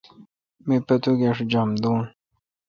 [0.65, 1.99] می پتو پیݭ جم دون۔